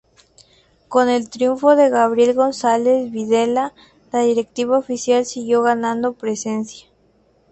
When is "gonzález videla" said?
2.33-3.71